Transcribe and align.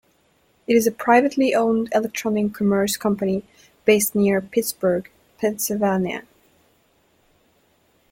It 0.65 0.73
is 0.75 0.87
a 0.87 0.91
privately 0.91 1.53
owned 1.53 1.89
electronic 1.93 2.55
commerce 2.55 2.97
company 2.97 3.43
based 3.85 4.15
near 4.15 4.41
Pittsburgh, 4.41 5.07
Pennsylvania. 5.37 6.23